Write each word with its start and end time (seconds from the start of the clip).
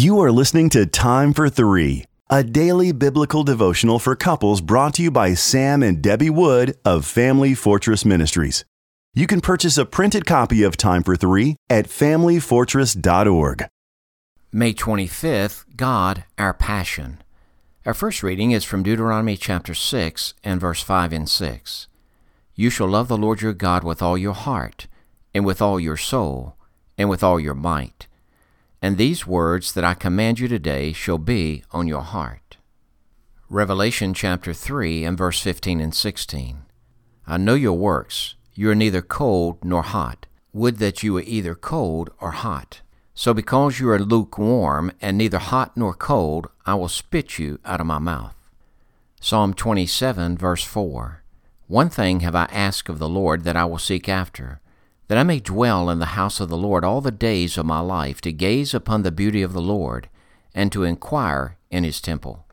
You 0.00 0.18
are 0.20 0.32
listening 0.32 0.70
to 0.70 0.86
Time 0.86 1.34
for 1.34 1.50
Three, 1.50 2.06
a 2.30 2.42
daily 2.42 2.90
biblical 2.90 3.44
devotional 3.44 3.98
for 3.98 4.16
couples 4.16 4.62
brought 4.62 4.94
to 4.94 5.02
you 5.02 5.10
by 5.10 5.34
Sam 5.34 5.82
and 5.82 6.00
Debbie 6.00 6.30
Wood 6.30 6.74
of 6.86 7.04
Family 7.04 7.52
Fortress 7.52 8.06
Ministries. 8.06 8.64
You 9.12 9.26
can 9.26 9.42
purchase 9.42 9.76
a 9.76 9.84
printed 9.84 10.24
copy 10.24 10.62
of 10.62 10.78
Time 10.78 11.02
for 11.02 11.16
Three 11.16 11.54
at 11.68 11.84
familyfortress.org. 11.84 13.66
May 14.50 14.72
25th, 14.72 15.66
God, 15.76 16.24
our 16.38 16.54
passion. 16.54 17.20
Our 17.84 17.92
first 17.92 18.22
reading 18.22 18.52
is 18.52 18.64
from 18.64 18.82
Deuteronomy 18.82 19.36
chapter 19.36 19.74
6 19.74 20.32
and 20.42 20.58
verse 20.58 20.82
5 20.82 21.12
and 21.12 21.28
6. 21.28 21.88
You 22.54 22.70
shall 22.70 22.88
love 22.88 23.08
the 23.08 23.18
Lord 23.18 23.42
your 23.42 23.52
God 23.52 23.84
with 23.84 24.00
all 24.00 24.16
your 24.16 24.32
heart, 24.32 24.86
and 25.34 25.44
with 25.44 25.60
all 25.60 25.78
your 25.78 25.98
soul, 25.98 26.56
and 26.96 27.10
with 27.10 27.22
all 27.22 27.38
your 27.38 27.52
might 27.52 28.06
and 28.82 28.96
these 28.96 29.26
words 29.26 29.72
that 29.72 29.84
I 29.84 29.94
command 29.94 30.38
you 30.38 30.48
today 30.48 30.92
shall 30.92 31.18
be 31.18 31.64
on 31.70 31.86
your 31.86 32.02
heart. 32.02 32.56
Revelation 33.48 34.14
chapter 34.14 34.54
3 34.54 35.04
and 35.04 35.18
verse 35.18 35.40
15 35.40 35.80
and 35.80 35.94
16. 35.94 36.62
I 37.26 37.36
know 37.36 37.54
your 37.54 37.76
works. 37.76 38.36
You 38.54 38.70
are 38.70 38.74
neither 38.74 39.02
cold 39.02 39.64
nor 39.64 39.82
hot. 39.82 40.26
Would 40.52 40.78
that 40.78 41.02
you 41.02 41.14
were 41.14 41.22
either 41.26 41.54
cold 41.54 42.10
or 42.20 42.30
hot. 42.32 42.80
So 43.14 43.34
because 43.34 43.78
you 43.78 43.90
are 43.90 43.98
lukewarm 43.98 44.92
and 45.00 45.18
neither 45.18 45.38
hot 45.38 45.76
nor 45.76 45.94
cold, 45.94 46.48
I 46.64 46.74
will 46.74 46.88
spit 46.88 47.38
you 47.38 47.58
out 47.64 47.80
of 47.80 47.86
my 47.86 47.98
mouth. 47.98 48.34
Psalm 49.20 49.52
27 49.52 50.38
verse 50.38 50.64
4. 50.64 51.22
One 51.66 51.90
thing 51.90 52.20
have 52.20 52.34
I 52.34 52.48
asked 52.50 52.88
of 52.88 52.98
the 52.98 53.08
Lord 53.08 53.44
that 53.44 53.56
I 53.56 53.64
will 53.66 53.78
seek 53.78 54.08
after 54.08 54.60
that 55.10 55.18
I 55.18 55.24
may 55.24 55.40
dwell 55.40 55.90
in 55.90 55.98
the 55.98 56.14
house 56.14 56.38
of 56.38 56.48
the 56.48 56.56
Lord 56.56 56.84
all 56.84 57.00
the 57.00 57.10
days 57.10 57.58
of 57.58 57.66
my 57.66 57.80
life, 57.80 58.20
to 58.20 58.30
gaze 58.30 58.72
upon 58.72 59.02
the 59.02 59.10
beauty 59.10 59.42
of 59.42 59.52
the 59.52 59.60
Lord, 59.60 60.08
and 60.54 60.70
to 60.70 60.84
inquire 60.84 61.56
in 61.68 61.82
his 61.82 62.00
temple. 62.00 62.46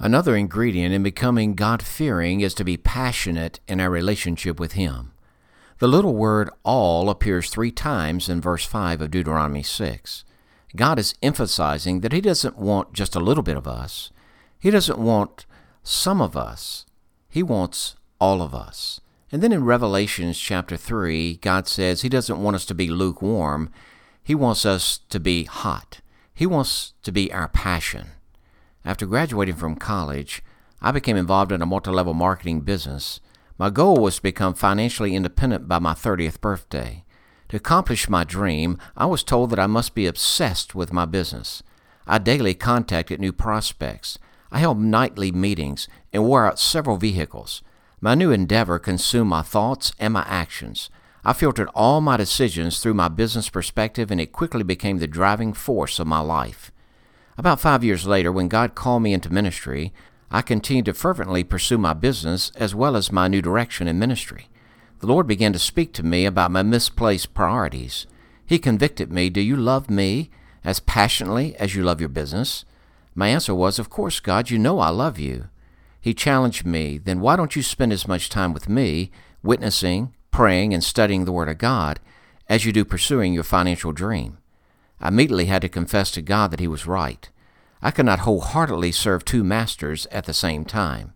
Another 0.00 0.34
ingredient 0.34 0.92
in 0.92 1.04
becoming 1.04 1.54
God 1.54 1.84
fearing 1.84 2.40
is 2.40 2.52
to 2.54 2.64
be 2.64 2.76
passionate 2.76 3.60
in 3.68 3.78
our 3.78 3.90
relationship 3.90 4.58
with 4.58 4.72
Him. 4.72 5.12
The 5.78 5.86
little 5.86 6.16
word 6.16 6.50
all 6.64 7.08
appears 7.08 7.48
three 7.48 7.70
times 7.70 8.28
in 8.28 8.40
verse 8.40 8.64
5 8.64 9.00
of 9.00 9.12
Deuteronomy 9.12 9.62
6. 9.62 10.24
God 10.74 10.98
is 10.98 11.14
emphasizing 11.22 12.00
that 12.00 12.12
He 12.12 12.20
doesn't 12.20 12.58
want 12.58 12.92
just 12.92 13.14
a 13.14 13.20
little 13.20 13.44
bit 13.44 13.56
of 13.56 13.68
us, 13.68 14.10
He 14.58 14.72
doesn't 14.72 14.98
want 14.98 15.46
some 15.84 16.20
of 16.20 16.36
us, 16.36 16.86
He 17.28 17.44
wants 17.44 17.94
all 18.20 18.42
of 18.42 18.52
us. 18.52 19.00
And 19.32 19.42
then 19.42 19.52
in 19.52 19.64
Revelations 19.64 20.38
chapter 20.38 20.76
3, 20.76 21.36
God 21.36 21.66
says 21.66 22.02
He 22.02 22.08
doesn't 22.08 22.42
want 22.42 22.56
us 22.56 22.64
to 22.66 22.74
be 22.74 22.88
lukewarm, 22.88 23.70
He 24.22 24.34
wants 24.34 24.64
us 24.64 24.98
to 25.08 25.18
be 25.18 25.44
hot. 25.44 26.00
He 26.34 26.46
wants 26.46 26.94
to 27.04 27.12
be 27.12 27.32
our 27.32 27.48
passion. 27.48 28.08
After 28.84 29.06
graduating 29.06 29.54
from 29.54 29.76
college, 29.76 30.42
I 30.82 30.90
became 30.90 31.16
involved 31.16 31.52
in 31.52 31.62
a 31.62 31.66
multi 31.66 31.90
level 31.90 32.12
marketing 32.12 32.60
business. 32.62 33.20
My 33.56 33.70
goal 33.70 33.96
was 33.96 34.16
to 34.16 34.22
become 34.22 34.54
financially 34.54 35.14
independent 35.14 35.68
by 35.68 35.78
my 35.78 35.94
30th 35.94 36.40
birthday. 36.40 37.04
To 37.48 37.56
accomplish 37.56 38.08
my 38.08 38.24
dream, 38.24 38.78
I 38.96 39.06
was 39.06 39.22
told 39.22 39.50
that 39.50 39.60
I 39.60 39.68
must 39.68 39.94
be 39.94 40.06
obsessed 40.06 40.74
with 40.74 40.92
my 40.92 41.04
business. 41.04 41.62
I 42.06 42.18
daily 42.18 42.54
contacted 42.54 43.20
new 43.20 43.32
prospects. 43.32 44.18
I 44.50 44.58
held 44.58 44.80
nightly 44.80 45.30
meetings 45.30 45.88
and 46.12 46.24
wore 46.24 46.46
out 46.46 46.58
several 46.58 46.96
vehicles. 46.96 47.62
My 48.00 48.14
new 48.14 48.30
endeavor 48.30 48.78
consumed 48.78 49.30
my 49.30 49.42
thoughts 49.42 49.92
and 49.98 50.12
my 50.12 50.24
actions. 50.26 50.90
I 51.24 51.32
filtered 51.32 51.68
all 51.74 52.00
my 52.00 52.16
decisions 52.18 52.78
through 52.80 52.94
my 52.94 53.08
business 53.08 53.48
perspective, 53.48 54.10
and 54.10 54.20
it 54.20 54.32
quickly 54.32 54.62
became 54.62 54.98
the 54.98 55.06
driving 55.06 55.54
force 55.54 55.98
of 55.98 56.06
my 56.06 56.20
life. 56.20 56.70
About 57.38 57.60
five 57.60 57.82
years 57.82 58.06
later, 58.06 58.30
when 58.30 58.48
God 58.48 58.74
called 58.74 59.02
me 59.02 59.12
into 59.12 59.32
ministry, 59.32 59.92
I 60.30 60.42
continued 60.42 60.84
to 60.86 60.94
fervently 60.94 61.42
pursue 61.42 61.78
my 61.78 61.94
business 61.94 62.52
as 62.56 62.74
well 62.74 62.94
as 62.96 63.10
my 63.10 63.28
new 63.28 63.40
direction 63.40 63.88
in 63.88 63.98
ministry. 63.98 64.48
The 65.00 65.06
Lord 65.06 65.26
began 65.26 65.52
to 65.52 65.58
speak 65.58 65.92
to 65.94 66.02
me 66.02 66.26
about 66.26 66.50
my 66.50 66.62
misplaced 66.62 67.34
priorities. 67.34 68.06
He 68.44 68.58
convicted 68.58 69.12
me, 69.12 69.30
Do 69.30 69.40
you 69.40 69.56
love 69.56 69.88
me 69.88 70.30
as 70.62 70.80
passionately 70.80 71.56
as 71.56 71.74
you 71.74 71.82
love 71.82 72.00
your 72.00 72.08
business? 72.08 72.64
My 73.14 73.28
answer 73.28 73.54
was, 73.54 73.78
Of 73.78 73.90
course, 73.90 74.20
God, 74.20 74.50
you 74.50 74.58
know 74.58 74.78
I 74.78 74.90
love 74.90 75.18
you. 75.18 75.48
He 76.04 76.12
challenged 76.12 76.66
me, 76.66 76.98
then 76.98 77.20
why 77.20 77.34
don't 77.34 77.56
you 77.56 77.62
spend 77.62 77.90
as 77.90 78.06
much 78.06 78.28
time 78.28 78.52
with 78.52 78.68
me, 78.68 79.10
witnessing, 79.42 80.12
praying, 80.30 80.74
and 80.74 80.84
studying 80.84 81.24
the 81.24 81.32
Word 81.32 81.48
of 81.48 81.56
God, 81.56 81.98
as 82.46 82.66
you 82.66 82.72
do 82.72 82.84
pursuing 82.84 83.32
your 83.32 83.42
financial 83.42 83.90
dream? 83.90 84.36
I 85.00 85.08
immediately 85.08 85.46
had 85.46 85.62
to 85.62 85.68
confess 85.70 86.10
to 86.10 86.20
God 86.20 86.50
that 86.50 86.60
He 86.60 86.68
was 86.68 86.86
right. 86.86 87.30
I 87.80 87.90
could 87.90 88.04
not 88.04 88.18
wholeheartedly 88.18 88.92
serve 88.92 89.24
two 89.24 89.42
masters 89.42 90.04
at 90.10 90.26
the 90.26 90.34
same 90.34 90.66
time. 90.66 91.14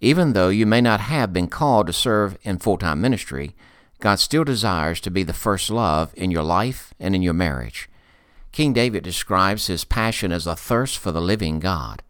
Even 0.00 0.34
though 0.34 0.50
you 0.50 0.66
may 0.66 0.80
not 0.80 1.00
have 1.00 1.32
been 1.32 1.48
called 1.48 1.88
to 1.88 1.92
serve 1.92 2.38
in 2.44 2.58
full 2.58 2.78
time 2.78 3.00
ministry, 3.00 3.56
God 3.98 4.20
still 4.20 4.44
desires 4.44 5.00
to 5.00 5.10
be 5.10 5.24
the 5.24 5.32
first 5.32 5.68
love 5.68 6.14
in 6.14 6.30
your 6.30 6.44
life 6.44 6.94
and 7.00 7.16
in 7.16 7.22
your 7.22 7.34
marriage. 7.34 7.90
King 8.52 8.72
David 8.72 9.02
describes 9.02 9.66
his 9.66 9.84
passion 9.84 10.30
as 10.30 10.46
a 10.46 10.54
thirst 10.54 10.96
for 10.96 11.10
the 11.10 11.20
living 11.20 11.58
God. 11.58 12.04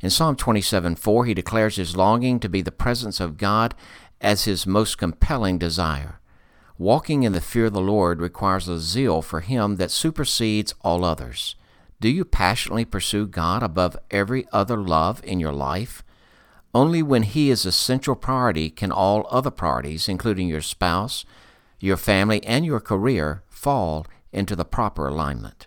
In 0.00 0.10
Psalm 0.10 0.36
27 0.36 0.94
4, 0.94 1.24
he 1.26 1.34
declares 1.34 1.76
his 1.76 1.96
longing 1.96 2.38
to 2.40 2.48
be 2.48 2.62
the 2.62 2.70
presence 2.70 3.20
of 3.20 3.36
God 3.36 3.74
as 4.20 4.44
his 4.44 4.66
most 4.66 4.98
compelling 4.98 5.58
desire. 5.58 6.20
Walking 6.78 7.24
in 7.24 7.32
the 7.32 7.40
fear 7.40 7.66
of 7.66 7.72
the 7.72 7.80
Lord 7.80 8.20
requires 8.20 8.68
a 8.68 8.78
zeal 8.78 9.22
for 9.22 9.40
him 9.40 9.76
that 9.76 9.90
supersedes 9.90 10.74
all 10.82 11.04
others. 11.04 11.56
Do 12.00 12.08
you 12.08 12.24
passionately 12.24 12.84
pursue 12.84 13.26
God 13.26 13.64
above 13.64 13.96
every 14.08 14.46
other 14.52 14.76
love 14.76 15.20
in 15.24 15.40
your 15.40 15.52
life? 15.52 16.04
Only 16.72 17.02
when 17.02 17.24
He 17.24 17.50
is 17.50 17.66
a 17.66 17.72
central 17.72 18.14
priority 18.14 18.70
can 18.70 18.92
all 18.92 19.26
other 19.30 19.50
priorities, 19.50 20.08
including 20.08 20.46
your 20.46 20.60
spouse, 20.60 21.24
your 21.80 21.96
family, 21.96 22.44
and 22.44 22.64
your 22.64 22.78
career, 22.78 23.42
fall 23.48 24.06
into 24.32 24.54
the 24.54 24.64
proper 24.64 25.08
alignment. 25.08 25.66